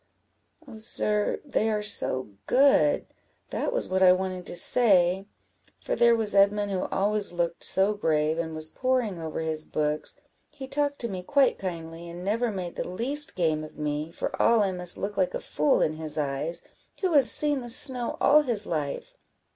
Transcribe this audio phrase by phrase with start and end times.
[0.67, 3.05] "Oh, sir, they are so good!
[3.51, 5.27] that was what I wanted to say;
[5.79, 10.19] for there was Edmund who always looked so grave, and was poring over his books,
[10.49, 14.35] he talked to me quite kindly, and never made the least game of me, for
[14.41, 16.63] all I must look like a fool in his eyes,
[17.01, 19.15] who has seen the snow all his life.